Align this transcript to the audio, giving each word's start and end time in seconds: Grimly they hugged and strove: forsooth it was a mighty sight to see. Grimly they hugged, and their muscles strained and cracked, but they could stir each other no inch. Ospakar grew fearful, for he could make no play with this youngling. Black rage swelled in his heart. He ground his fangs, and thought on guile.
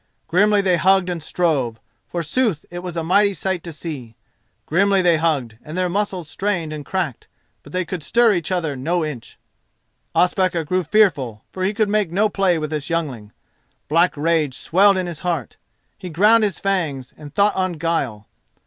Grimly 0.27 0.61
they 0.61 0.77
hugged 0.77 1.11
and 1.11 1.21
strove: 1.21 1.79
forsooth 2.07 2.65
it 2.71 2.79
was 2.79 2.97
a 2.97 3.03
mighty 3.03 3.35
sight 3.35 3.61
to 3.61 3.71
see. 3.71 4.15
Grimly 4.65 5.03
they 5.03 5.17
hugged, 5.17 5.59
and 5.61 5.77
their 5.77 5.89
muscles 5.89 6.27
strained 6.27 6.73
and 6.73 6.83
cracked, 6.83 7.27
but 7.61 7.71
they 7.71 7.85
could 7.85 8.01
stir 8.01 8.33
each 8.33 8.51
other 8.51 8.75
no 8.75 9.05
inch. 9.05 9.37
Ospakar 10.15 10.63
grew 10.65 10.81
fearful, 10.81 11.43
for 11.51 11.63
he 11.63 11.71
could 11.75 11.87
make 11.87 12.11
no 12.11 12.29
play 12.29 12.57
with 12.57 12.71
this 12.71 12.89
youngling. 12.89 13.31
Black 13.87 14.17
rage 14.17 14.57
swelled 14.57 14.97
in 14.97 15.05
his 15.05 15.19
heart. 15.19 15.57
He 15.99 16.09
ground 16.09 16.43
his 16.43 16.57
fangs, 16.57 17.13
and 17.15 17.31
thought 17.31 17.55
on 17.55 17.73
guile. 17.73 18.25